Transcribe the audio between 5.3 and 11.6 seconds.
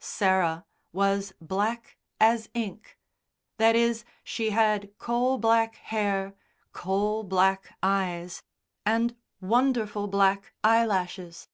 black hair, coal black eyes, and wonderful black eyelashes.